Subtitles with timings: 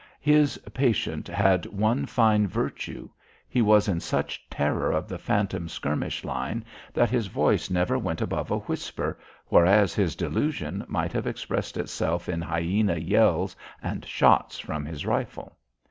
[0.19, 3.07] His patient had one fine virtue.
[3.47, 8.19] He was in such terror of the phantom skirmish line that his voice never went
[8.19, 9.19] above a whisper,
[9.49, 15.55] whereas his delusion might have expressed itself in hyena yells and shots from his rifle.